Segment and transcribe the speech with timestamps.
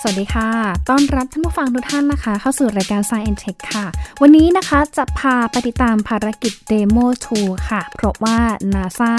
[0.00, 0.50] สวัสดีค่ะ
[0.88, 3.86] ต้อนรับท่านผู้ฟังทุกท่านนะคะ เข้าสู่รายการ Science Tech ค่ะ
[4.22, 7.06] วันนี้นะคะจะพาไปติดตามภารกิจ Demo
[7.38, 8.38] 2 ค่ะ เพราะว่า
[8.74, 9.14] NASA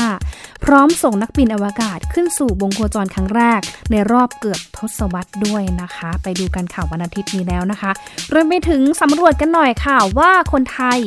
[0.65, 3.62] พร้อมส่งนักบินอวกาศขึ้นสู่วงโคจรครั้งแรก
[3.92, 7.91] ในรอบเกือบทศวรรษด้วยนะคะ ไปดูกันข่าววันอาทิตย์นี้แล้วนะคะ
[8.33, 10.99] รวมไปถึงสำรวจกันหน่อยค่ะว่าคนไทย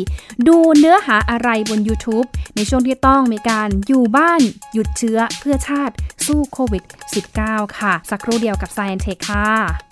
[0.49, 2.27] ดูเนื้อหาอะไรบน YouTube
[2.57, 4.41] ในช่วงที่ต้องมีการอยู่บ้าน
[4.73, 5.95] หยุดเชื้อเพื่อชาติ
[6.27, 6.85] สู้โควิด
[7.31, 9.90] -19 ค่ะ สักครู่เดียวกับ Science Tech ค่ะ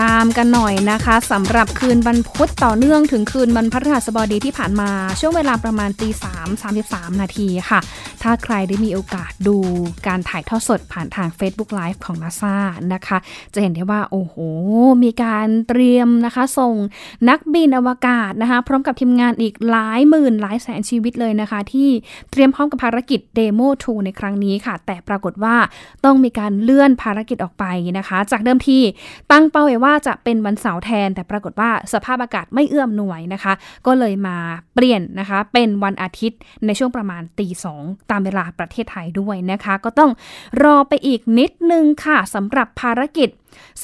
[0.00, 4.90] ตามกันหน่อยนะคะสำหรับคืนวันพุธต่อเนื่องถึงคืนวันพฤหัสบดีที่ผ่านมา
[5.20, 7.80] ช่วงเวลาประมาณตีสามสามสิบสามนาทีค่ะ
[8.22, 9.56] ถ้าใครได้มีโอกาสดู
[10.06, 12.54] การถ่ายทอดสดผ่านทาง Facebook Live ของ NASA
[12.94, 13.18] นะคะ
[13.54, 14.34] จะเห็นได้ว่า โอ้โห
[15.04, 16.74] มีการเตรียมนะคะ ส่ง
[17.28, 21.88] นักบินอวกาศนะคะ พร้อมกับทีมงานอีกหลายหมื่นหลายแสนชีวิตเลยนะคะ ที่
[22.30, 25.56] เตรียมพร้อมกับภารกิจ Demo 2ในครั้งนี้ค่ะ แต่ปรากฏว่า
[26.04, 27.64] ต้องมีการเลื่อนภารกิจออกไป
[27.98, 28.82] นะคะ จากเดิมที่
[29.32, 33.52] ตั้งเป้าไว้ว่าจะเป็นวันเสาร์แทน แต่ปรากฏว่าสภาพอากาศไม่เอื้อมหน่วยนะคะ
[33.86, 34.36] ก็เลยมา
[34.74, 40.10] เปลี่ยนนะคะ เป็นวันอาทิตย์ในช่วงประมาณตีสองตามเวลาประเทศไทยด้วยนะคะ ก็ต้อง
[40.62, 43.28] รอไปอีกนิดนึงค่ะสำหรับภารกิจ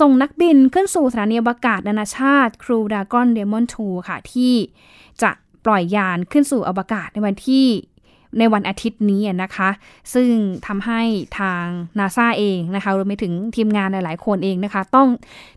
[0.00, 4.54] ส่งนักบินขึ้นสู่สถานีอวกาศนานาชาติครูดากอนเดมอนทูค่ะ ที่
[5.22, 5.30] จะ
[5.64, 7.66] ปล่อยยานขึ้นสู่อวกาศในวันที่
[8.38, 9.68] ในวันอาทิตย์นี้นะคะ
[10.14, 10.30] ซึ่ง
[10.66, 11.00] ทำให้
[11.38, 11.64] ทาง
[11.98, 15.08] นาซาเองนะคะรวมไปถึงทีมงานหลาย ๆ คนเองนะคะ ต้อง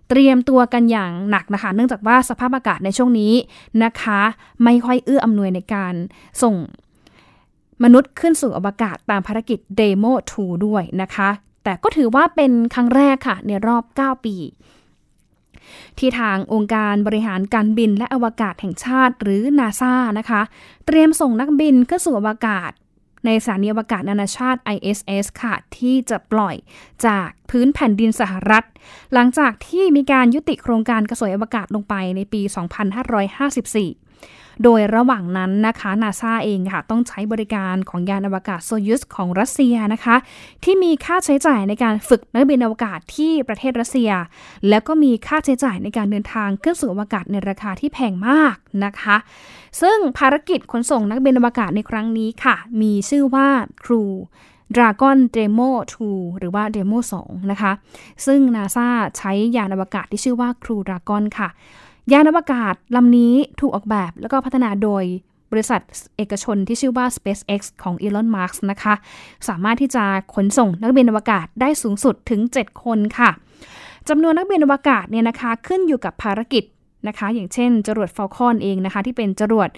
[0.10, 3.34] เตรียมตัวกันอย่างหนักนะคะ เนื่องจากว่าสภาพอากาศในช่วงนี้
[3.84, 4.20] นะคะ
[4.64, 5.94] ไม่ค่อยเอื้ออำนวยในการ
[6.42, 6.56] ส่ง
[7.84, 11.30] มนุษย์ขึ้นสู่อวกาศตามภารกิจ Demo 2 ด้วยนะคะ
[11.64, 14.36] แต่ก็ถือว่าเป็นครั้งแรกค่ะ ในรอบ 9 ปี
[16.00, 20.42] ที่ทางองค์การบริหารการบินและอวกาศแห่งชาติหรือนาซานะคะ
[20.86, 22.72] เตรียมส่งนักบินขึ้นสู่อวกาศ
[23.26, 26.56] ในสถานีอวกาศนานาชาติ ISS ค่ะ ที่จะปล่อย
[27.06, 28.64] จากพื้นแผ่นดินสหรัฐ
[29.14, 32.54] หลังจากที่มีการยุติโครงการกระสวยอวกาศลงไปในปี 2554
[34.64, 40.16] โดยระหว่างนั้นนะคะนาซาเองค่ะ ต้องใช้บริการของยานอวกาศโซยุสของรัสเซียนะคะ
[40.64, 44.12] ที่มีค่าใช้จ่ายในการฝึกนักบินอวกาศที่ประเทศรัสเซีย
[44.70, 48.56] แล้วก็มีค่าใช้จ่ายในการเดินทางขึ้นสู่อวกาศในราคาที่แพงมาก
[48.86, 49.16] นะคะ
[49.82, 53.48] ซึ่งภารกิจขนส่งนักบินอวกาศในครั้งนี้ค่ะ มีชื่อว่า
[53.84, 54.04] ครู
[54.76, 55.70] Dragon Demo
[56.06, 57.72] 2 หรือว่า Demo 2 นะคะ
[58.26, 61.50] ซึ่งนาซาใช้ยานอวกาศที่ชื่อว่าครู Dragon ค่ะ
[62.12, 65.04] ยานอวกาศลำนี้ถูกออกแบบแล้วก็พัฒนาโดย
[65.52, 65.82] บริษัท
[66.18, 68.94] เอกชนที่ชื่อว่า SpaceX ของ Elon Musk นะคะ
[69.48, 70.04] สามารถที่จะ
[70.36, 73.30] ขนส่งนักบินอวกาศได้สูงสุดถึง 7 คนค่ะ
[74.10, 76.64] จำนวนนักบินอวกาศเนี่ยนะคะ ขึ้นอยู่กับภารกิจ
[77.08, 79.70] นะคะ อย่างเช่น จรวดฟอลคอนเองนะคะ ที่เป็นจรวด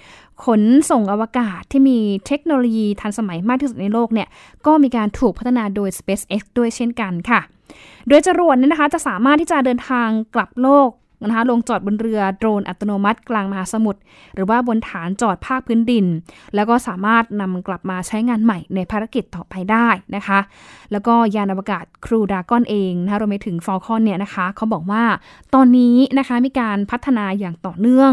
[0.46, 1.98] ขนส่งอวกาศที่มี
[2.28, 4.28] เทคโนโลยีทันสมัยมากที่สุดในโลกเนี่ย
[4.66, 7.42] ก็มีการถูกพัฒนาโดย SpaceX ด้วยเช่นกันค่ะ
[8.08, 10.90] โดยจรวดนี้นะคะจะสามารถที่จะเดินทางกลับโลก
[11.24, 14.00] นะคะลงจอดบนเรือโดรนอัตโนมัติกลางมหาสมุทร
[14.36, 16.06] หรือว่าบนฐานจอดภาคพื้นดิน
[16.56, 20.40] แล้วก็สามารถนำกลับมาใช้งานใหม่ในภารกิจต่อไปได้นะคะ
[20.92, 25.04] แล้วก็ยานอวกาศครูดากอนเองนะคะรวมไปถึงฟอลคอนเนี่ยนะคะเขาบอกว่า
[25.54, 28.12] ตอนนี้นะคะมีการพัฒนาอย่างต่อเนื่อง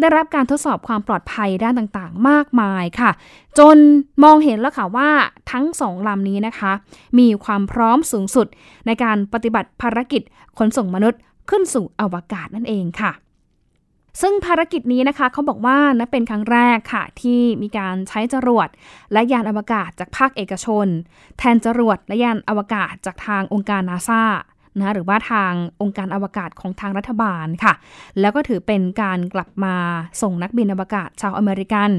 [0.00, 3.10] ได้รับการทดสอบความปลอดภัยด้านต่างๆ มากมายค่ะ
[3.58, 3.76] จน
[4.24, 5.10] มองเห็นแล้วค่ะว่า
[5.52, 6.72] ทั้งสองลำนี้นะคะ
[7.18, 8.46] มีความพร้อมสูงสุด
[8.86, 10.22] ในการปฏิบัติภารกิจ
[10.58, 11.20] ขนส่งมนุษย์
[11.50, 13.12] ขึ้นสู่อวกาศนั่นเองค่ะ
[14.20, 18.68] ซึ่งภารกิจนี้นะคะเขาบอกว่านะเป็นครั้งแรกค่ะ ที่มีการใช้จรวด
[19.12, 20.86] และยานอวกาศจากภาคเอกชน
[21.38, 24.24] แทนจรวดและยานอวกาศจากทางองค์การนาซา
[24.80, 25.52] นะหรือว่าทาง
[25.82, 27.74] องค์การอวกาศของทางรัฐบาลค่ะ
[28.20, 29.74] แล้วก็ถือเป็นการกลับมา
[30.22, 31.90] ส่งนักบินอวกาศชาวอเมริกัน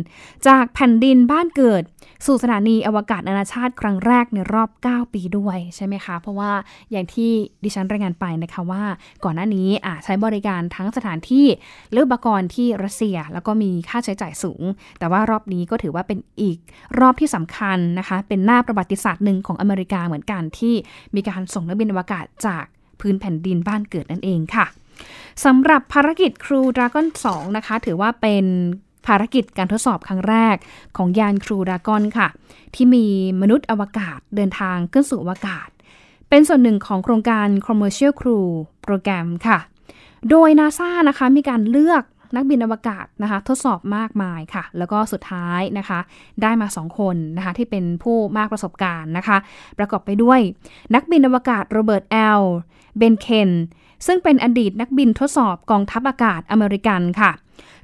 [0.47, 1.83] จากแผ่นดินบ้านเกิด
[2.25, 6.51] สู่สถานีอวกาศนานาชาติครั้งแรกในรอบ 9 ปีด้วยใช่ไหมคะ เพราะว่า
[6.91, 7.31] อย่างที่
[7.63, 8.83] ดิฉันรายงานไปนะคะว่า
[9.23, 9.67] ก่อนหน้านี้
[10.03, 11.47] ใช้บริการทั้งสถานที่
[11.91, 14.63] หรืออุปกรณ์ที่รัสเซีย แล้วก็มีค่าใช้จ่ายสูง
[14.99, 16.57] แต่ว่ารอบนี้ก็ถือว่าเป็นอีก
[16.99, 20.73] รอบที่สำคัญนะคะ เป็นหน้าประวัติศาสตร์หนึ่งของอเมริกาเหมือนกันที่
[21.15, 22.62] มีการส่งนักบินอวกาศจาก
[23.03, 24.65] พื้นแผ่นดินบ้านเกิดนั่นเองค่ะ
[25.45, 28.45] สำหรับภารกิจครูดราก้อน2นะคะ ถือว่าเป็น
[29.07, 30.55] ภารกิจการทดสอบครั้งแรก
[30.97, 32.27] ของยานครูดราก้อนค่ะ
[32.75, 33.05] ที่มี
[33.41, 35.67] มนุษย์อวกาศเดินทางขึ้นสู่อวกาศ
[36.29, 38.45] เป็นส่วนหนึ่งของโครงการ Commercial Crew
[38.83, 39.59] โปรแกรมค่ะ
[40.29, 42.03] โดยนาซานะคะมีการเลือก
[42.35, 45.99] นักบินอวกาศนะคะ ทดสอบมากมายค่ะ แล้วก็สุดท้ายนะคะ
[46.41, 49.37] ได้มา 2 คนนะคะ ที่เป็นผู้มากประสบการณ์นะคะ
[49.77, 50.39] ประกอบไปด้วย
[50.95, 52.41] นักบินอวกาศโรเบิร์ตแอล
[52.97, 53.51] เบนเคน
[54.07, 57.31] ซึ่งเป็นอดีตนักบินทดสอบกองทัพอากาศอเมริกันค่ะ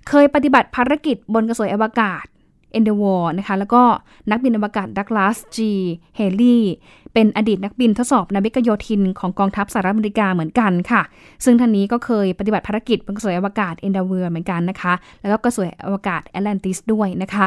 [0.07, 2.25] เคยปฏิบัติภารกิจบนกระสวยอวกาศ
[2.71, 3.83] เอนเดวอร์นะคะ แล้วก็
[4.31, 5.71] นักบินอวกาศดักลาสจี
[6.15, 6.65] เฮอร์ลีย์
[7.13, 11.01] เป็นอดีตนักบินทดสอบนาวิกโยธินของกองทัพสหรัฐอเมริกาเหมือนกันค่ะ
[11.43, 17.45] ซึ่งท่านนี้ก็เคยปฏิบัติภารกิจบนกระสวยอวกาศเอนเดวอร์เหมือนกันนะคะ แล้วก็กระสวยอวกาศแอตแลนติสด้วยนะคะ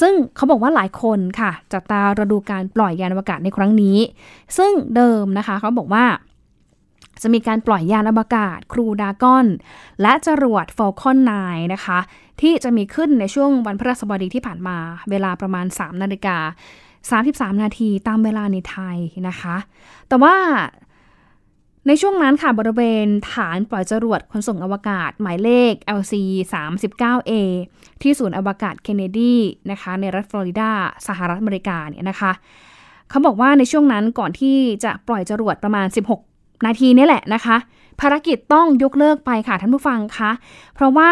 [0.00, 3.98] ซึ่งเขาบอกว่าหลายคนค่ะจับตารดูการปล่อยยานอวกาศในครั้งนี้
[4.56, 6.04] ซึ่งเดิมนะคะเขาบอกว่า
[7.22, 9.46] จะมีการปล่อยยานอวกาศ ครูดากอน
[10.02, 11.98] และจรวดฟอลคอน9นะคะ
[12.40, 14.76] ที่จะมีขึ้นในช่วงวันพฤหัสบดีที่ผ่านมา
[15.10, 16.36] เวลาประมาณ 3 นาฬิกา
[17.00, 18.96] 33 นาทีตามเวลาในไทย
[19.28, 19.56] นะคะ
[20.08, 20.34] แต่ว่า
[21.86, 26.14] ในช่วงนั้นค่ะบริเวณฐานปล่อยจรวดขนส่งอวกาศ หมายเลข LC
[26.52, 27.32] 39A
[28.02, 29.36] ที่ศูนย์อวกาศเคนเนดี
[29.70, 30.70] นะคะในรัฐฟลอริดา
[31.06, 32.32] สหรัฐอเมริกาเนี่ยนะคะ
[33.10, 35.86] เขาบอกว่าในช่วงนั้นก่อนที่จะปล่อยจรวดประมาณ
[36.26, 37.56] 16 นาทีนี่แหละนะคะ
[38.00, 40.30] ภารกิจต้องยกเลิกไปค่ะท่านผู้ฟังคะ
[40.74, 41.10] เพราะว่า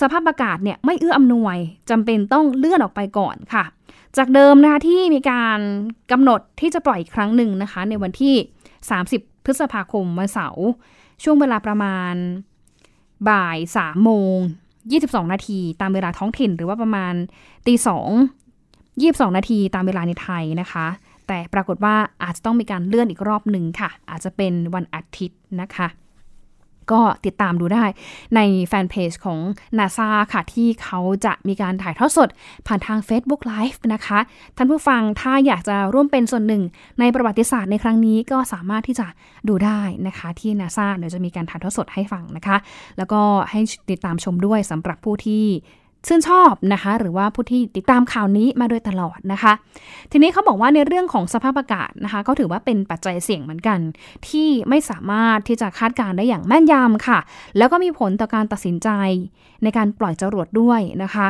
[0.00, 1.56] สภาพอากาศเนี่ยไม่เอื้ออำนวย
[1.90, 3.64] จำเป็นต้องเลื่อนออกไปก่อนค่ะ
[4.16, 5.60] จากเดิมนะคะที่มีการ
[6.12, 8.34] กำหนดที่จะปล่อยอีกครั้งหนึ่งนะคะ ในวันที่
[8.90, 10.66] 30 พฤษภาคมวันเสาร์
[11.22, 12.14] ช่วงเวลาประมาณ
[13.28, 14.38] บ่าย3โมง
[14.84, 17.14] 22 นาที ตามเวลาท้องถิ่น หรือว่าประมาณ
[17.66, 18.10] ตีสอง
[18.74, 20.86] 22 นาที ตามเวลาในไทยนะคะ
[21.26, 25.88] แต่ปรากฏว่าอาจจะต้องมีการเลื่อนอีกรอบหนึ่งค่ะ อาจจะเป็นวันอาทิตย์นะคะ
[26.92, 27.84] ก็ติดตามดูได้
[28.36, 29.38] ในแฟนเพจของ
[29.78, 32.28] NASA ค่ะที่เขาจะมีการถ่ายทอดสด
[32.66, 34.18] ผ่านทาง Facebook Live นะคะ
[34.56, 36.62] ท่านผู้ฟังถ้าอยากจะร่วมเป็นส่วนหนึ่ง
[37.00, 39.06] ในประวัติศาสตร์ในครั้งนี้ก็สามารถที่จะ
[39.48, 42.56] ดูได้นะคะที่ NASA เดี๋ยวจะมีการถ่ายทอดสดให้ฟังนะคะ
[42.98, 43.20] แล้วก็
[43.50, 43.60] ให้
[43.90, 45.44] ติดตามชมด้วยสำหรับผู้ที่
[46.06, 49.52] ชื่นชอบนะคะ หรือว่าผู้ที่ติดตามข่าวนี้มาโดยตลอดนะคะ
[50.12, 53.78] ทีนี้เขาบอกว่าในเรื่องของสภาพอากาศนะคะ ก็ถือว่าเป็นปัจจัยเสี่ยงเหมือนกัน
[54.28, 57.18] ที่ไม่สามารถที่จะคาดการได้อย่างแม่นยำค่ะ
[57.58, 58.88] แล้วก็มีผลต่อการตัดสินใจ
[59.64, 61.26] ในการปล่อยจรวดด้วยนะคะ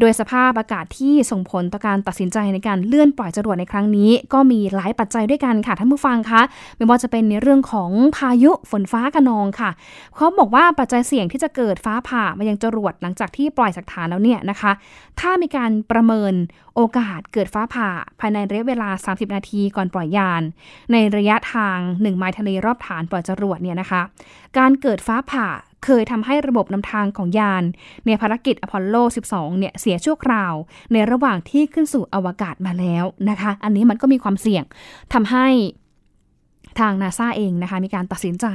[0.00, 6.42] โดยสภาพอากาศที่ส่งผลต่อการตัดสินใจในการเลื่อนปล่อยจรวดในครั้งนี้ ก็มีหลายปัจจัยด้วยกันค่ะท่านผู้ฟังคะ
[6.76, 9.70] ไม่ว่าจะเป็นในเรื่องของพายุฝนฟ้าขนองค่ะ
[10.14, 14.72] เขาบอกว่าปัจจัยเสี่ยงที่จะเกิดฟ้าผ่ามายังจรวดหลังจากที่ปล่อยจากฐานแล้วเนี่ยนะคะ
[15.20, 16.34] ถ้ามีการประเมิน
[16.74, 17.88] โอกาสเกิดฟ้าผ่า
[18.20, 20.42] ภายในระยะเวลา 30 นาทีก่อนปล่อยยาน
[20.92, 24.02] ในระยะทาง 1 ไมล์ทะเลรอบฐานปล่อยจรวดเนี่ยนะคะ
[24.58, 25.48] การเกิดฟ้าผ่า
[25.84, 27.64] เคยทำให้ระบบนำทางของยาน
[28.06, 28.96] ในภารกิจอพอลโล
[29.30, 30.54] 12 เนี่ยเสียชั่วคราว
[30.92, 34.64] ในระหว่างที่ขึ้นสู่อวกาศมาแล้วนะคะ อันนี้มันก็มีความเสี่ยง
[35.12, 35.46] ทำให้
[36.80, 38.46] ทางนาซาเองนะคะ มีการตัดสินใจ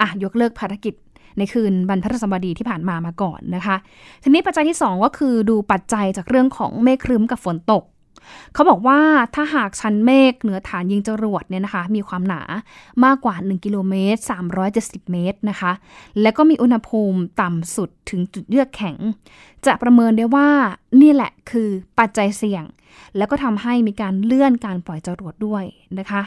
[0.00, 0.94] อะยกเลิกภารกิจ
[1.38, 3.76] ในคืนบรรพสบดีที่ผ่านมามาก่อนนะคะ
[4.22, 7.84] ทีนี้ปัจจัยที่ 2 ก็คือดูปัจจัยจากเรื่องของเมฆครึ้มกับฝนตก
[8.54, 9.00] เขาบอกว่า
[9.34, 12.42] ถ้าหากชั้นเมฆเหนือฐานยิงจรวดเนี่ยนะคะ มีความหนา
[13.04, 14.20] มากกว่า 1 กิโลเมตร
[14.66, 15.72] 370 เมตรนะคะ
[16.22, 18.96] และก็มีอุณหภูมิต่ำสุดถึงจุดเยือกแข็ง
[19.66, 20.48] จะประเมินได้ว่า
[21.02, 21.68] นี่แหละคือ
[21.98, 22.64] ปัจจัยเสี่ยง
[23.16, 25.64] แล้วก็ทำให้มีการเลื่อนการปล่อยจรวดด้วย
[25.98, 26.22] นะคะ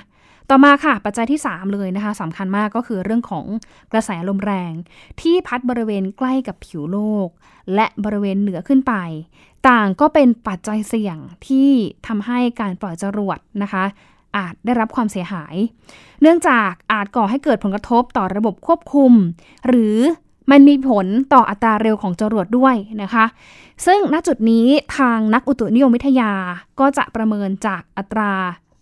[0.50, 3.46] ต่อมาค่ะ ปัจจัยที่ 3 เลยนะคะสำคัญมากก็คือเรื่องของ
[3.92, 4.74] กระแสลมแรง
[5.22, 7.28] ที่พัดบริเวณใกล้กับผิวโลก
[7.76, 8.94] และบริเวณเหนือขึ้นไป
[9.70, 11.18] ต่างก็เป็นปัจจัยเสี่ยง
[11.48, 11.70] ที่
[12.08, 13.84] ทำให้การปล่อยจรวดนะคะ
[14.38, 15.56] อาจได้รับความเสียหาย
[16.22, 19.12] เนื่องจากอาจก่อให้เกิดผลกระทบต่อระบบควบคุม
[19.68, 19.98] หรือ
[20.52, 23.26] มันมีผลต่ออัตราเร็วของจรวดด้วยนะคะ
[23.86, 26.32] ซึ่งณจุดนี้ทางนักอุตุนิยมวิทยา
[26.80, 28.34] ก็จะประเมินจากอัตรา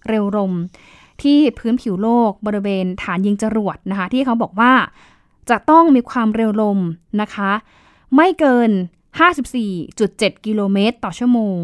[0.10, 0.53] เร็วลม
[1.24, 4.74] ที่พื้นผิวโลกบริเวณฐานยิงจรวดนะคะ ที่เขาบอกว่า
[5.50, 6.80] จะต้องมีความเร็วลม
[7.22, 7.51] นะคะ
[8.16, 8.70] ไม่เกิน
[9.58, 11.60] 54.7 กิโลเมตรต่อชั่วโมง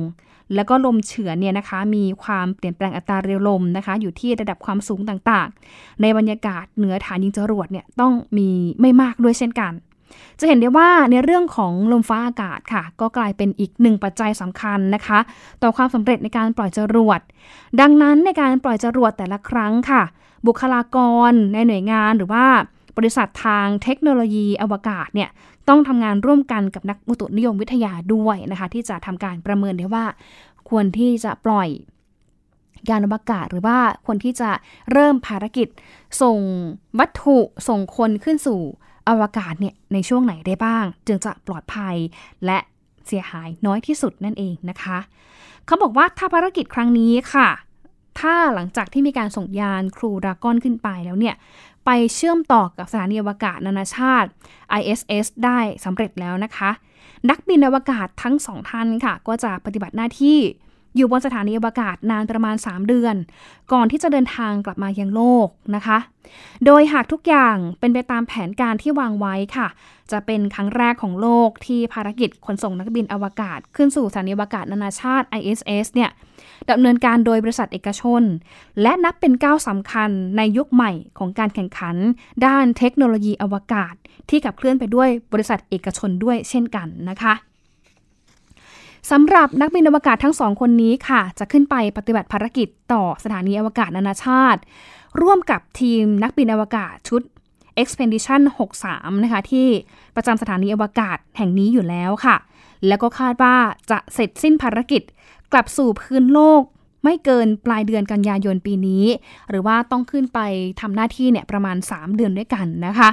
[0.55, 8.49] แล้วก็ลมเฉือนเนี่ยนะคะ มีความเปลี่ยนแปลงอัตราเร็วลมนะคะ อยู่ที่ระดับความสูงต่างๆ ในบรรยากาศเหนือฐานยิงจรวดเนี่ยต้องมี
[8.81, 9.73] ไม่มากด้วยเช่นกัน
[10.39, 15.19] จะเห็นได้ว่าในเรื่องของลมฟ้าอากาศค่ะ ก็กลายเป็นอีกหนึ่งปัจจัยสำคัญนะคะ
[15.61, 17.19] ต่อความสำเร็จในการปล่อยจรวด
[17.81, 20.03] ดังนั้นในการปล่อยจรวดแต่ละครั้งค่ะ
[20.47, 20.97] บุคลาก
[21.29, 22.45] รในหน่วยงานหรือว่า
[22.97, 25.29] บริษัททางเทคโนโลยีอวกาศเนี่ย
[25.69, 30.05] ต้องทำงานร่วมกันกับนักอุตุนิยมวิทยาด้วยนะคะ ที่จะทำการประเมินได้ว่า
[30.69, 31.69] ควรที่จะปล่อย
[32.89, 34.49] ยานอวกาศหรือว่าควรที่จะ
[34.91, 35.67] เริ่มภารกิจ
[36.21, 36.37] ส่ง
[36.99, 37.37] วัตถุ
[37.67, 38.61] ส่งคนขึ้นสู่
[39.09, 41.95] อวกาศเนี่ยในช่วงไหนได้บ้าง จึงจะปลอดภัย
[42.45, 42.57] และ
[43.07, 44.97] เสียหายน้อยที่สุดนั่นเองนะคะ
[45.65, 47.49] เขาบอกว่าถ้าภารกิจครั้งนี้ค่ะ
[48.19, 51.35] ถ้าหลังจากที่มีการส่งยานครูดราก้อนขึ้นไปแล้วเนี่ย
[51.85, 54.29] ไปเชื่อมต่อกับสถานีอวกาศนานาชาติ
[54.79, 56.71] ISS ได้สำเร็จแล้วนะคะ
[57.29, 60.39] นักบินอวกาศทั้งสองท่านค่ะ ก็จะปฏิบัติหน้าที่
[60.97, 63.15] อยู่บนสถานีอวกาศนานประมาณ 3 เดือน
[63.73, 65.97] ก่อนที่จะเดินทางกลับมายังโลกนะคะ
[66.65, 69.67] โดยหากทุกอย่างเป็นไปตามแผนการที่วางไว้ค่ะ
[70.11, 76.09] จะเป็นครั้งแรกของโลกที่ภารกิจขนส่งนักบินอวกาศ ขึ้นสู่สถานีอวกาศนานาชาติ ISS เนี่ย
[76.71, 78.23] ดำเนินการโดยบริษัทเอกชน
[78.81, 81.95] และนับเป็นก้าวสำคัญในยุคใหม่ของการแข่งขัน
[82.45, 83.93] ด้านเทคโนโลยีอวกาศ
[84.29, 87.33] ที่ขับเคลื่อนไปด้วยบริษัทเอกชนด้วยเช่นกันนะคะ
[89.11, 94.61] สำหรับนักบินอวกาศทั้งสองคนนี้ค่ะ จะขึ้นไปปฏิบัติภารกิจต่อสถานีอวกาศนานาชาติ
[95.21, 97.21] ร่วมกับทีมนักบินอวกาศชุด
[97.81, 98.41] Expedition
[98.83, 99.67] 63 นะคะ ที่
[100.15, 102.35] ประจำสถานีอวกาศแห่งนี้อยู่แล้วค่ะ
[102.87, 103.55] แล้วก็คาดว่า
[103.91, 105.01] จะเสร็จสิ้นภารกิจ
[105.51, 106.61] กลับสู่พื้นโลก
[107.03, 109.05] ไม่เกินปลายเดือนกันยายนปีนี้
[109.49, 110.39] หรือว่าต้องขึ้นไป
[110.81, 113.09] ทำหน้าที่เนี่ยประมาณ 3 เดือนด้วยกันนะคะ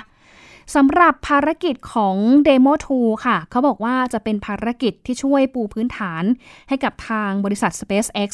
[0.75, 2.17] สำหรับภารกิจของ
[2.47, 6.23] Demo 2ค่ะ เขาบอกว่าจะเป็นภารกิจที่ช่วยปูพื้นฐาน
[6.69, 8.31] ให้กับทางบริษัท SpaceX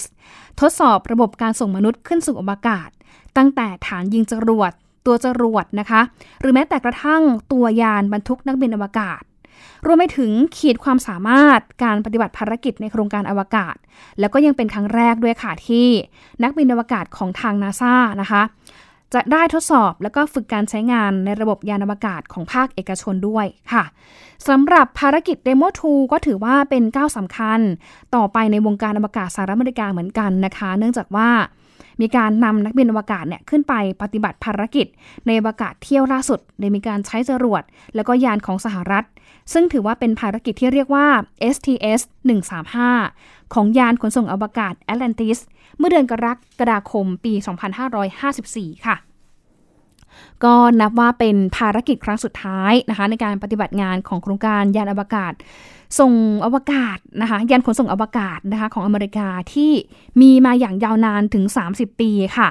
[0.60, 2.90] ทดสอบระบบการส่งมนุษย์ขึ้นสู่อวกาศ
[3.36, 4.72] ตั้งแต่ฐานยิงจรวด
[5.06, 6.00] ตัวจรวดนะคะ
[6.40, 7.22] หรือแม้แต่กระทั่ง
[7.52, 9.22] ตัวยานบรรทุกนักบินอวกาศ
[9.86, 13.74] รวมไปถึงขีดความสามารถการปฏิบัติภารกิจในโครงการอวกาศ
[14.20, 15.88] แล้วก็ยังเป็นครั้งแรกด้วยค่ะที่
[16.42, 18.42] นักบินอวกาศของทางนาซานะคะ
[19.14, 23.84] จะได้ทดสอบแล้วก็ฝึกการใช้งานในระบบยานอวกาศของภาคเอกชนด้วยค่ะ
[24.48, 27.60] สำหรับภารกิจเดโม2ก็ถือว่าเป็นก้าวสำคัญ
[28.14, 31.30] ต่อไปในวงการอวกาศสหรัฐอเมริกาเหมือนกันนะคะ เนื่องจากว่า
[32.00, 34.86] มีการนำนักบินอวกาศเนี่ยขึ้นไปปฏิบัติภารกิจ
[35.26, 37.62] ในอวกาศเที่ยวล่าสุดโดยมีการใช้จรวด
[37.94, 39.04] แล้วก็ยานของสหรัฐ
[39.52, 41.06] ซึ่งถือว่าเป็นภารกิจที่เรียกว่า
[41.54, 42.00] STS
[42.78, 45.38] 135ของยานขนส่งอวกาศ Atlantis
[45.80, 46.26] เมื่อเดือนกร
[46.60, 47.32] กฎาคมปี
[48.10, 48.96] 2554 ค่ะ
[50.44, 55.32] ก็นับว่าเป็นภารกิจครั้งสุดท้ายนะคะในการปฏิบัติงานของโครงการยานอวกาศ
[56.00, 56.12] ส่ง
[56.44, 59.72] อวกาศนะคะยานขนส่งอวกาศนะคะของอเมริกาที่
[60.20, 62.48] มีมาอย่างยาวนานถึง 30 ปีค่ะ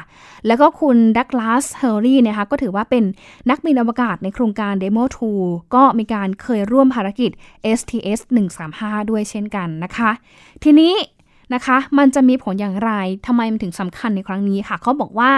[0.47, 3.03] แล้วก็คุณดักลาสเฮอร์รี่นะคะก็ถือว่าเป็น
[3.49, 5.03] นักบินอวกาศในโครงการ Demo
[5.39, 7.31] 2 ก็มีการเคยร่วมภารกิจ
[7.77, 8.19] STS
[8.65, 10.11] 135 ด้วยเช่นกันนะคะ
[10.63, 10.93] ทีนี้
[11.53, 12.91] นะคะ มันจะมีผลอย่างไร
[13.27, 15.31] ทำไมมันถึงสำคัญในครั้งนี้ค่ะ เขาบอกว่า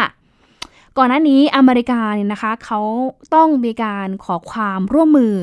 [0.98, 2.82] ก่อนหน้านี้อเมริกาเนี่ยนะคะเขา
[3.36, 5.34] ต้องมีการขอความร่วมมือ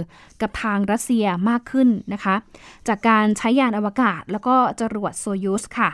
[0.41, 2.35] กับทางรัสเซียมากขึ้นนะคะ
[2.89, 5.91] จากการใช้ยานอวกาศแล้วก็จรวดโซยูสค่ะ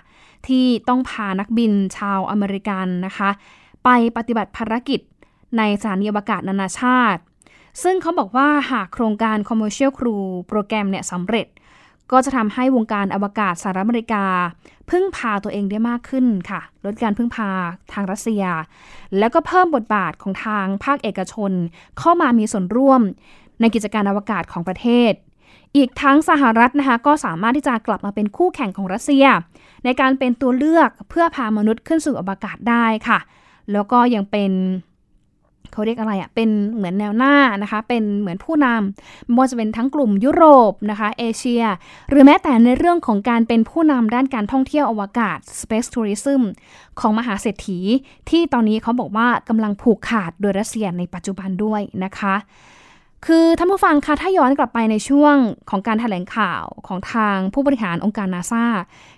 [0.47, 3.31] ที่ต้องพานักบินชาวอเมริกันนะคะ
[3.85, 5.01] ไปปฏิบัติภารกิจ
[5.59, 7.21] ในสถานีอวกาศนานาชาติ
[7.83, 11.47] ซึ่งเขาบอกว่าหากโครงการ Commercial Crew โปรแกรมเนี่ยสำเร็จ
[12.13, 14.25] ก็จะทำให้วงการอวกาศสหรัฐอเมริกา
[14.91, 17.51] พึ่งพาตัวเองได้มากขึ้นค่ะ ลดการพึ่งพา
[17.93, 18.45] ทางรัสเซีย
[19.19, 21.53] แล้วก็เพิ่มบทบาทของทางภาคเอกชน
[21.99, 23.01] เข้ามามีส่วนร่วม
[23.61, 25.13] ในกิจการอวกาศของประเทศ
[25.77, 29.27] อีกทั้งสหรัฐนะคะก็สามารถที่จะกลับมาเป็นคู่แข่งของรัสเซีย
[29.85, 33.19] ในการเป็นตัวเลือกเพื่อพามนุษย์ขึ้นสู่อวกาศได้ค่ะ
[33.73, 34.53] แล้วก็ยังเป็น
[35.75, 41.65] เขาเรียกอะไรอะ่ะ เป็นเหมือนแนวหน้านะคะ เป็นเหมือนผู้นำไม่ว่าจะเป็นทั้งกลุ่มยุโรปนะคะ เอเชีย
[42.11, 46.43] หรือแม้แต่ในเรื่องของการเป็นผู้นำด้านการท่องเที่ยวอวกาศ Space Tourism
[47.01, 47.79] ของมหาเศรษฐี
[48.31, 52.35] ที่ตอนนี้เขาบอกว่ากำลังผูกขาดโดยรัสเซียในปัจจุบันด้วยนะคะ
[53.29, 55.37] คือท่านผู้ฟังคะถ้าย้อนกลับไปในช่วง
[55.71, 58.65] ของการถแถลงข่าวของทางผู้บริหารองค์การนาซา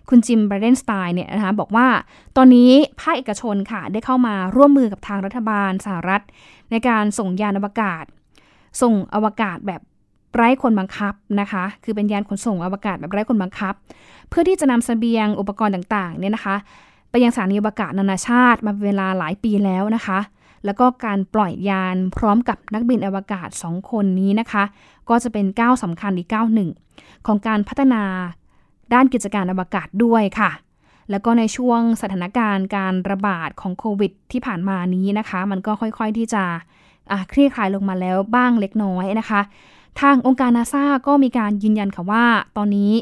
[0.09, 1.87] คุณจิมบรเดนสไตน์เนี่ยนะคะบอกว่า
[2.37, 2.71] ตอนนี้
[3.01, 6.23] ภาคเอกชนค่ะได้เข้ามาร่วมมือกับทางรัฐบาลสหรัฐ
[6.71, 8.05] ในการส่งยานอวกาศ
[8.83, 9.81] ส่งอวกาศแบบ
[10.35, 13.75] ไร้คนบังคับนะคะ คือเป็นยานขนส่งอวกาศแบบไร้คนบังคับ
[14.29, 16.57] เพื่อที่จะนำสเสบียงอุปกรณ์ต่างๆเนี่ยนะคะ
[17.11, 20.19] ไปยังสถานีอวกาศนานาชาติมาเป็นเวลาหลายปีแล้วนะคะ
[20.67, 24.65] แล้วก็การปล่อยยานพร้อมกับนักบินอวกาศ 2 คนนี้นะคะ
[25.09, 26.71] ก็จะเป็นก้าวสำคัญอีกก้าวหนึ่ง
[27.27, 28.03] ของการพัฒนา
[28.95, 30.51] ด้านกิจการอวกาศด้วยค่ะ
[31.11, 36.45] แล้วก็ในช่วงสถานการณ์การระบาดของโควิดที่ผ่านมานี้นะคะ มันก็ค่อยๆที่จะ
[37.33, 39.41] คลี่คลายลงมาแล้วบ้างเล็กน้อยนะคะ
[40.01, 42.25] ทางองค์การนาซาก็มีการยืนยันค่ะว่า
[42.57, 42.93] ตอนนี้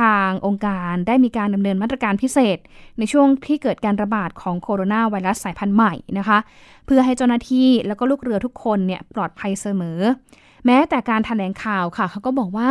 [0.00, 2.58] ทางองค์การได้มีการดำเนินมาตรการพิเศษ
[2.98, 6.38] ในช่วงที่เกิดการระบาดของโคโรนาไวรัสสายพันธุ์ใหม่นะคะ
[6.86, 9.98] เพื่อให้เจ้าหน้าที่แล้วก็ลูกเรือทุกคนเนี่ยปลอดภัยเสมอ
[10.66, 12.70] แม้แต่การแถลงข่าวค่ะเขาก็บอกว่า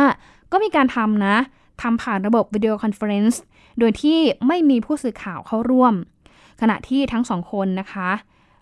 [0.52, 1.36] ก็มีการทำนะ
[1.82, 3.40] ทำผ่านระบบ video conference
[3.78, 5.94] โดยที่ไม่มีผู้สื่อข่าวเข้าร่วม
[6.60, 8.10] ขณะที่ทั้งสองคนนะคะ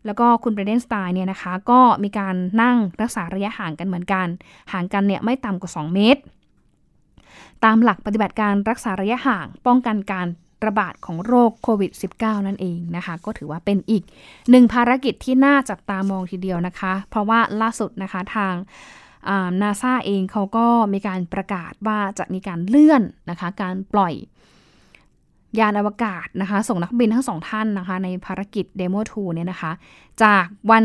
[0.07, 4.27] แล้วก็คุณเบรเดนสไตน์เนี่ยนะคะ ก็มีการนั่งรักษาระยะห่างกันเหมือนกัน
[4.73, 6.21] ห่างกันเนี่ยไม่ต่ำกว่า 2 เมตร
[7.65, 10.27] ตามหลักปฏิบัติการรักษาระยะห่าง ป้องกันการ
[10.67, 14.03] ระบาดของโรคโควิด -19 นั่นเองนะคะ ก็ถือว่าเป็นอีก
[14.51, 18.55] หนึ่งภารกิจที่น่าจับตามองทีเดียวนะคะ เพราะว่าล่าสุดนะคะทาง
[19.61, 24.15] นาซาเองเขาก็มีการประกาศว่าจะมีการเลื่อนนะคะ การปล่อย
[25.59, 29.73] ยานอวกาศนะคะ ส่งนักบินทั้งสองท่านนะคะ ในภารกิจเดโม2เนี่ยนะคะ
[30.23, 30.85] จากวัน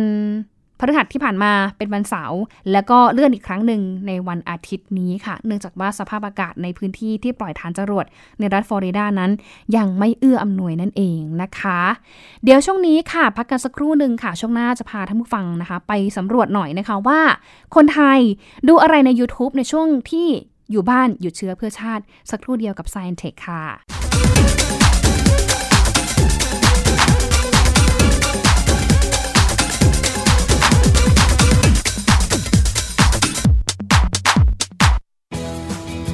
[0.81, 8.05] พฤหัสที่ผ่านมาเป็นวันเสาร์แล้วก็เลื่อนอีกครั้งหนึ่งในวันอาทิตย์นี้ค่ะ เนื่องจากว่าสภาพอากาศในพื้นที่ที่ปล่อยฐานจรวด
[8.39, 9.31] ในรัฐฟลอริดานั้น
[9.77, 11.81] ยังไม่เอื้ออำนวยนั่นเองนะคะ
[12.43, 17.19] เดี๋ยวช่วงนี้ค่ะ พักกันสักครู่หนึ่งค่ะ ช่วงหน้าจะพาท่านผู้ฟังนะคะ ไปสำรวจหน่อยนะคะว่า
[17.75, 18.19] คนไทย
[18.67, 20.27] ดูอะไรใน YouTube ในช่วงที่
[20.71, 24.70] อยู่บ้านหยุดเชื้อเพื่อชาติ สักครู่เดียวกับ Science Tech ค่ะ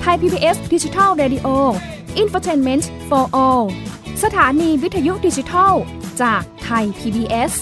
[0.08, 1.48] ทย PBS ดิจิทัล Radio
[2.22, 3.64] Infotainment for All
[4.24, 5.74] สถานีวิทยุดิจิทัล
[6.22, 7.54] จากไทย PBS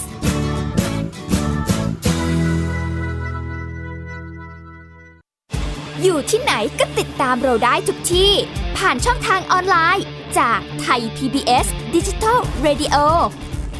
[6.02, 8.32] อยู่ที่ไหนก็ติดตามเราได้ทุกที่
[8.78, 10.06] ผ่านช่องทางออนไลน์
[10.38, 12.96] จากไทย PBS Digital Radio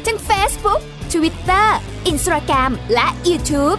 [0.06, 0.80] ทั้ง Facebook
[1.12, 1.68] Twitter
[2.10, 3.78] Instagram และ YouTube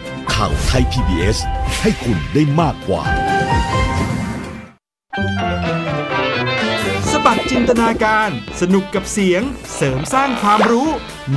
[0.33, 1.37] ข่าวไทย PBS
[1.81, 3.03] ให้คุณได้มากกว่า
[7.11, 8.29] สบัดจินตนาการ
[8.61, 9.41] สนุกกับเสียง
[9.75, 10.89] เสริมสร้างความรู้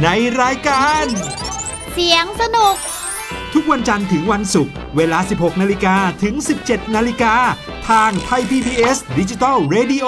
[0.02, 0.09] ใน
[0.42, 1.04] รายการ
[1.92, 2.76] เสียงสนุก
[3.52, 6.35] ทุกวันจันทร์ถึงวันศุกร์เวลา 16 นาฬิกาถึง
[6.66, 7.35] 17 นาฬิกา
[7.88, 10.07] ทางไทย PBS ดิจิตอล Radio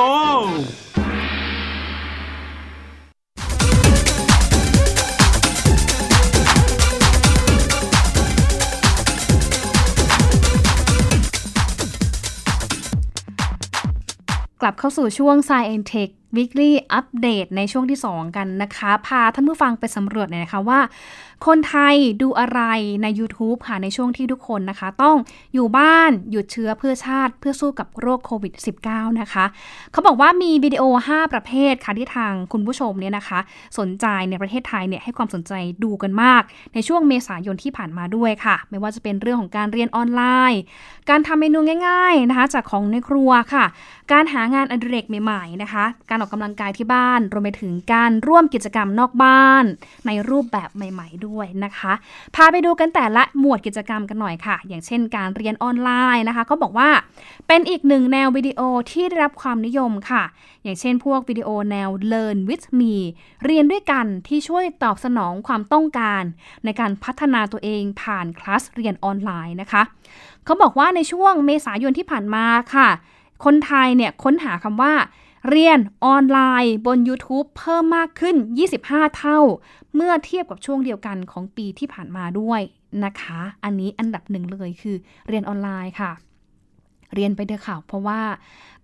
[14.61, 20.81] กลับเข้าสู่ช่วง Science Tech Weekly Update ในช่วงที่ 2 กันนะคะ พาท่านผู้ฟังไปสำรวจหน่อยนะคะว่า
[21.47, 22.61] คนไทยดูอะไร
[23.03, 25.17] ใน YouTube ค่ะ ในช่วงที่ทุกคนนะคะ ต้อง
[25.55, 28.53] อยู่บ้านหยุดเชื้อเพื่อชาติเพื่อสู้กับโรคโควิด
[28.87, 29.45] -19 นะคะ
[29.93, 33.39] เขาบอกว่ามีวิดีโอ 5 ประเภทค่ะ ที่ทางคุณผู้ชมเนี่ยนะคะ
[33.79, 35.53] สนใจในประเทศไทยเนี่ยให้ความสนใจ
[35.85, 36.43] ดูกันมาก
[36.75, 40.61] ในช่วงเมษายนที่ผ่านมาด้วยค่ะ ไม่ว่าจะเป็นเรื่องของการเรียนออนไลน์
[41.11, 41.59] การทำเมนู
[41.89, 43.65] ง่าย ๆนะคะ จากของในครัวค่ะ
[44.13, 49.65] การหางานอดิเรกใหม่ๆนะคะการออกกำลังกายที่บ้าน รวมไปถึงการร่วมกิจกรรมนอกบ้าน
[50.07, 51.93] ในรูปแบบใหม่ ๆ ด้วยนะคะ
[52.35, 56.91] พาไปดูกันแต่ละหมวดกิจกรรมกันหน่อยค่ะ อย่างเช่น การเรียนออนไลน์นะคะ ก็บอกว่า
[57.49, 60.23] เป็นอีกหนึ่งแนววิดีโอที่ได้รับความนิยมค่ะ
[60.63, 62.95] อย่างเช่น พวกวิดีโอแนว Learn with me
[63.45, 66.23] เรียนด้วยกันที่ช่วยตอบสนองความต้องการ
[66.65, 69.83] ในการพัฒนาตัวเองผ่านคลาสเรียนออนไลน์นะคะ
[70.45, 72.89] เขาบอกว่าในช่วงเมษายนที่ผ่านมาค่ะ
[73.45, 74.93] คนไทยเนี่ยค้นหาคำว่า
[75.49, 78.37] เรียนออนไลน์บน YouTube เพิ่มมากขึ้น
[78.77, 79.39] 25 เท่า
[79.95, 82.61] เมื่อเทียบกับช่วงเดียวกันของปีที่ผ่านมาด้วย
[83.05, 84.97] นะคะ อันนี้อันดับหนึ่งเลยคือ
[85.29, 86.13] เรียนออนไลน์ค่ะ
[87.17, 88.21] เรียนไปเถอะค่ะ เพราะว่า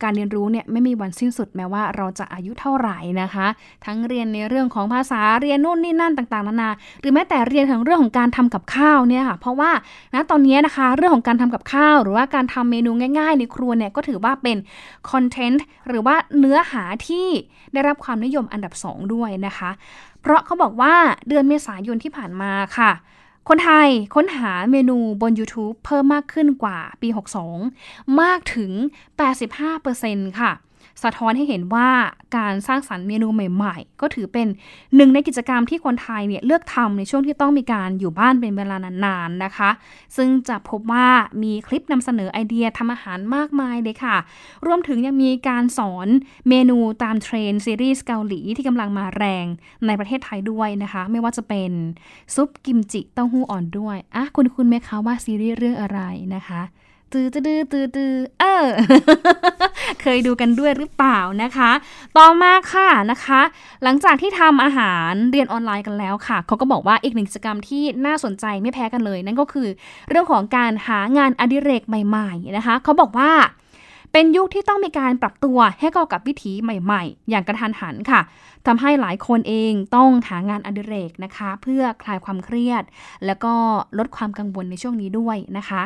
[0.03, 3.47] การเรียนรู้เนี่ยไม่มีวันสิ้นสุดแม้ว่าเราจะอายุเท่าไหร่นะคะ
[3.85, 9.71] ทั้งเรียนในเรื่องของภาษาเรียนนู่นนี่นั่นต่างๆนานา หรือแม้แต่เรียนถึงเรื่องของการทำกับข้าวเนี่ยค่ะ เพราะว่า
[10.15, 14.57] ณตอนนี้นะคะเรื่องของการทำกับข้าว หรือว่าการทำเมนูง่าย ๆ ในครัวเนี่ยก็ถือว่าเป็น
[15.11, 17.27] คอนเทนต์หรือว่าเนื้อหาที่
[17.73, 19.71] ได้รับความนิยมอันดับ 2 ด้วยนะคะ
[20.23, 20.95] เพราะเขาบอกว่า
[21.29, 22.93] เดือนเมษายนที่ผ่านมาค่ะ
[23.49, 27.09] คนไทยค้นหาเมนูบน YouTube เพิ่มมากขึ้นกว่าปี
[27.63, 28.71] 62 มากถึง
[29.57, 30.53] 85%ค่ะ
[31.03, 31.89] สะท้อนให้เห็นว่า
[32.37, 34.47] การสร้างสรรค์เมนูใหม่ ๆ ก็ถือเป็น
[34.97, 39.71] หนึ่งในกิจกรรมที่คนไทยเนี่ยเลือกทำในช่วงที่ต้องมีการอยู่บ้านเป็นเวลานานๆนะคะ
[40.17, 41.09] ซึ่งจะพบว่า
[41.43, 44.17] มีคลิปนำเสนอไอเดียทำอาหารมากมายเลยค่ะ
[44.67, 46.09] รวมถึงยังมีการสอน
[46.49, 49.47] เมนูตามเทรนด์ซีรีส์เกาหลีที่กำลังมาแรง
[49.87, 51.71] ในประเทศไทยด้วยนะคะ ไม่ว่าจะเป็น
[52.35, 56.01] ซุปกิมจิเต้าหู้อ่อนด้วยอะคุณคุณไหมคะว่าซีรีส์เรื่องอะไร
[56.35, 56.63] นะคะ
[57.13, 58.67] ตือตือตือตือเออ
[60.03, 61.71] เคยดูกันด้วยหรือเปล่านะคะ
[62.17, 63.41] ต่อมาค่ะนะคะ
[63.83, 69.69] หลังจากที่ทำอาหารเรียนออนไลน์กันแล้วค่ะ เขาก็บอกว่าอีกหนึ่งกิจกรรมที่น่าสนใจไม่แพ้กันเลย นั่นก็คือ
[70.09, 73.33] เรื่องของการหางานอดิเรกใหม่ๆนะคะ เขาบอกว่า
[74.13, 78.21] เป็นยุคที่ต้องมีการปรับตัวให้เข้ากับวิถีใหม่ๆ อย่างกระทันหันค่ะ
[78.67, 82.83] ทำให้หลายคนเองต้องหางานอดิเรกนะคะ เพื่อคลายความเครียด
[83.27, 83.55] แล้วก็
[83.99, 85.83] ลดความกังวลในช่วงนี้ด้วยนะคะ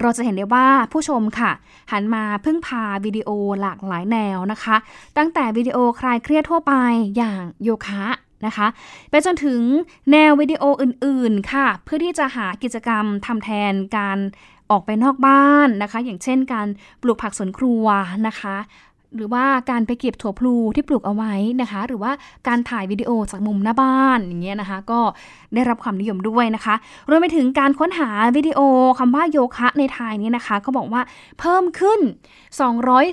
[0.00, 1.52] เราจะเห็นได้ว่าผู้ชมค่ะ
[1.92, 4.76] หันมาพึ่งพาวิดีโอหลากหลายแนวนะคะ
[5.16, 6.72] ตั้งแต่วิดีโอคลายเครียดทั่วไป
[7.16, 8.04] อย่างโยคะ
[8.46, 8.66] นะคะ
[9.10, 9.60] ไปจนถึง
[10.12, 14.18] แนววิดีโออื่นๆค่ะ เพื่อที่จะหากิจกรรมทำแทนการ
[14.70, 16.68] ออกไปนอกบ้านนะคะ อย่างเช่นการ
[17.02, 17.86] ปลูกผักสวนครัว
[18.26, 18.56] นะคะ
[19.16, 22.12] หรือว่าการไปเก็บถั่วพลูที่ปลูกเอาไว้นะคะ หรือว่า
[22.48, 25.00] การถ่ายวิดีโอจากมุมหน้าบ้านอย่างเงี้ยนะคะ ก็
[25.54, 26.74] ได้รับความนิยมด้วยนะคะ
[27.08, 28.60] รวมไปถึงการค้นหาวิดีโอ
[28.98, 31.02] คำว่าโยคะในไทยนี่นะคะ ก็บอกว่า
[31.40, 32.00] เพิ่มขึ้น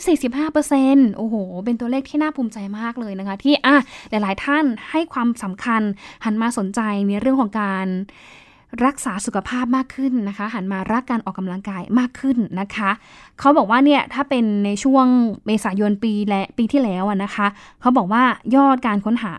[0.04, 3.76] 245%โอ้โห เป็นตัวเลขที่น่าภูมิใจมากเลยนะคะ ที่อะ
[4.10, 5.82] หลาย ๆ ท่านให้ความสำคัญ
[6.26, 7.88] หันมาสนใจในเรื่องของการ
[8.86, 12.90] รักษาสุขภาพมากขึ้นนะคะ หันมารักการออกกำลังกายมากขึ้นนะคะ
[13.40, 15.06] เขาบอกว่าเนี่ยถ้าเป็นในช่วง
[15.46, 17.48] เมษายนปีและปีที่แล้วนะคะ
[17.82, 18.24] เขาบอกว่า
[18.56, 19.34] ยอดการค้นหา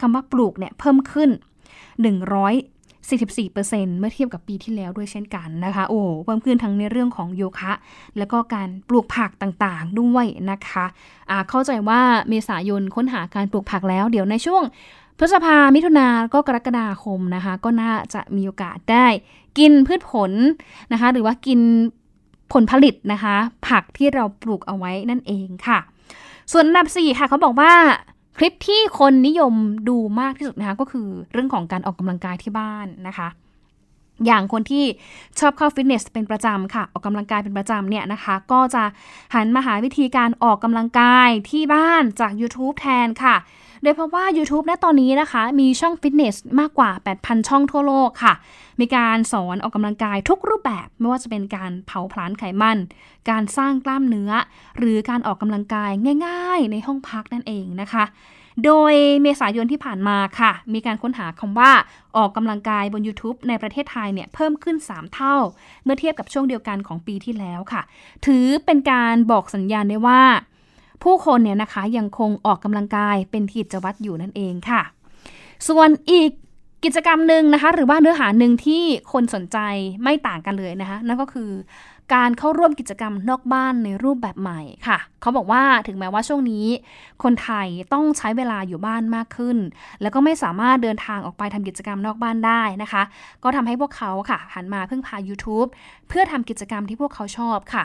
[0.00, 1.30] คำว่าปลูกเนี่ยเพิ่มขึ้น
[3.08, 7.72] 44%เมื่อเทียบกับปีที่แล้วด้วยเช่นกันนะคะ โอ้เพิ่มขึ้นทั้งในเรื่องของโยคะ
[8.18, 14.62] แล้วก็การปลูกผักต่างๆด้วยนะคะะเข้าใจว่าเมษายนค้นหาการปลูกผักแล้ว เดี๋ยวในช่วง
[15.18, 19.06] พฤษภามิถุนาก็กรกฎาคมนะคะ ก็น่าจะมีโอกาสได้
[19.58, 20.32] กินพืชผล
[20.92, 21.60] นะคะ หรือว่ากิน
[22.52, 23.36] ผลผลิตนะคะ
[23.68, 25.78] ผักที่เราปลูกเอาไว้นั่นเองค่ะ
[26.52, 27.72] ส่วนอันดับ4ค่ะเขาบอกว่า
[28.42, 29.54] ลิปที่คนนิยม
[29.88, 33.28] ดูมากที่สุดนะคะก็คือเรื่องของการออกกำลังกายที่บ้านนะคะ
[34.26, 34.84] อย่างคนที่
[35.40, 38.82] ชอบเข้าฟิตเนสเป็นประจำค่ะ ออกกำลังกายเป็นประจำเนี่ยนะคะ ก็จะ
[39.34, 43.36] หันมาหาวิธีการออกกำลังกายที่บ้านจาก YouTube แทนค่ะ
[43.82, 46.90] โดยเพราะว่า YouTube ณตอนนี้นะคะ มีช่องฟิตเนสมากกว่า
[47.20, 48.34] 8,000 ช่องทั่วโลกค่ะ
[48.80, 52.78] มีการสอนออกกำลังกายทุกรูปแบบ ไม่ว่าจะเป็นการเผาผลาญไขมัน
[53.30, 54.32] การสร้างกล้ามเนื้อ
[54.78, 55.90] หรือการออกกำลังกาย
[56.26, 58.04] ง่าย ๆ ในห้องพักนั่นเองนะคะ
[58.64, 61.70] โดยเมษายนที่ผ่านมาค่ะ มีการค้นหาคำว่า
[62.16, 65.36] ออกกำลังกายบน YouTube ในประเทศไทยเนี่ยเพิ่มขึ้น 3 เท่า
[65.84, 67.82] เมื่อเทียบกับช่วงเดียวกันของปีที่แล้วค่ะ
[68.26, 70.22] ถือเป็นการบอกสัญญาณได้ว่า
[71.02, 74.82] ผู้คนเนี่ยนะคะยังคงออกกำลังกายเป็นกิจวัตรอยู่นั่นเองค่ะ
[75.68, 76.30] ส่วนอีก
[76.84, 78.82] กิจกรรมหนึ่งนะคะ หรือว่าเนื้อหาหนึ่งที่
[79.12, 79.58] คนสนใจ
[80.02, 81.50] ไม่ต่างกันเลยนะคะ นั่นก็คือ
[82.14, 86.66] การเข้าร่วมกิจกรรมนอกบ้านในรูปแบบใหม่ค่ะ เขาบอกว่าถึงแม้ว่าช่วงนี้
[87.22, 89.56] คนไทยต้องใช้เวลาอยู่บ้านมากขึ้น
[90.02, 93.02] แล้วก็ไม่สามารถเดินทางออกไปทำกิจกรรมนอกบ้านได้นะคะ
[93.42, 95.68] ก็ทำให้พวกเขาค่ะหันมาพึ่งพา YouTube
[96.08, 97.84] เพื่อทำกิจกรรมที่พวกเขาชอบค่ะ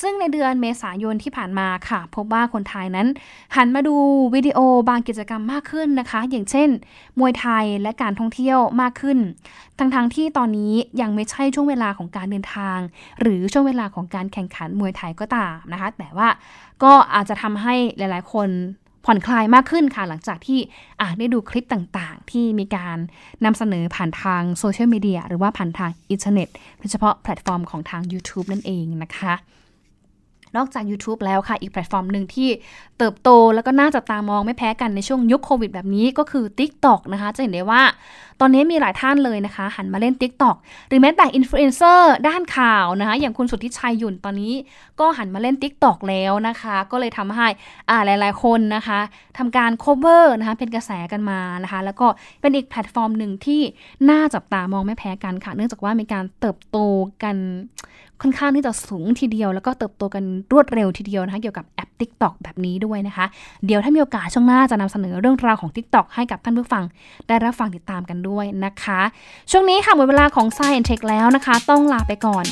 [0.00, 3.08] ซึ่งในเดือนเมษายนที่ผ่านมาค่ะ พบว่าคนไทยนั้น
[3.56, 3.96] หันมาดู
[4.34, 6.68] วิดีโอบางกิจกรรมมากขึ้นนะคะ อย่างเช่น
[7.18, 9.18] มวยไทยและการท่องเที่ยวมากขึ้น
[9.78, 12.78] ทั้งๆทที่ตอนนี้ยังไม่ใช่ช่วงเวลาของการเดินทาง
[13.20, 16.28] หรือช่วงเวลาของการแข่งขันมวยไทยก็ตามนะคะ แต่ว่า
[16.82, 18.48] ก็อาจจะทำให้หลาย ๆ คน
[19.04, 20.58] ผ่อนคลายมากขึ้นค่ะ หลังจากที่
[21.18, 22.98] ได้ดูคลิปต่างๆ ที่มีการ
[23.44, 29.34] นำเสนอผ่านทางโซเชียลมีเดียหรือว่าผ่านทางอินเทอร์เน็ตโดยเฉพาะแพลตฟอร์มของทาง YouTube นั่นเองนะคะ
[30.56, 32.48] นอกจาก YouTube แล้วค่ะ อีกแพลตฟอร์มหนึ่งที่
[32.98, 37.82] เติบโตแล้วก็น่าจับตามองไม่แพ้กันในช่วงยุคโควิดแบบนี้ก็คือ TikTok นะคะ จะเห็นได้ว่า
[38.40, 40.56] ตอนนี้มีหลายท่านเลยนะคะ หันมาเล่น TikTok
[40.88, 44.54] หรือแม้แต่อินฟลูเอนเซอร์ด้านข่าวนะคะ อย่างคุณสุทธิชัยหยุ่นตอนนี้
[45.00, 47.46] ก็หันมาเล่น TikTok แล้วนะคะ ก็เลยทำให้
[47.88, 49.00] อ่าหลาย ๆ คนนะคะ
[49.38, 52.06] ทำการ cover นะคะเป็นกระแสกันมานะคะ แล้วก็
[52.40, 53.60] เป็นอีกแพลตฟอร์มหนึ่งที่
[54.10, 56.78] น่าจับตามองไม่แพ้กันค่ะ เนื่องจากว่ามีการเติบโต
[57.22, 57.36] กัน
[58.22, 63.26] ค่อนข้างที่จะสูงทีเดียว แล้วก็เติบโตกันรวดเร็วทีเดียวนะคะเกี่ยวกับแอป TikTok แบบนี้ด้วยนะคะ
[63.66, 66.84] เดี๋ยวถ้ามีโอกาสช่วงหน้าจะนำเสนอเรื่องราวของ TikTok ให้กับท่านผู้ฟัง
[67.28, 69.00] ได้รับฟังติดตามกันด้วยนะคะ
[69.50, 72.44] ช่วงนี้ค่ะหมดเวลาของ Science Tech แล้วนะคะ ต้องลาไปก่อน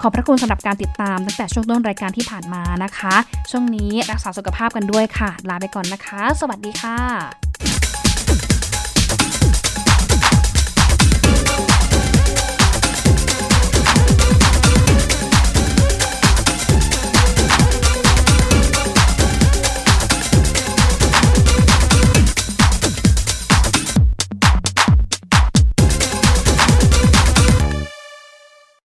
[0.00, 3.14] ขอบพระคุณสำหรับการติดตามตั้งแต่ช่วงต้นรายการที่ผ่านมานะคะ
[3.50, 8.03] ช่วงนี้รักษาสุขภาพกันด้วยค่ะ ลาไปก่อนนะคะ สวัสดีค่ะ